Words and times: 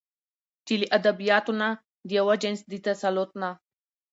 چې 0.65 0.73
له 0.81 0.87
ادبياتو 0.97 1.53
نه 1.61 1.69
د 2.07 2.09
يوه 2.19 2.35
جنس 2.41 2.59
د 2.71 2.73
تسلط 2.85 3.29
نه 3.41 3.49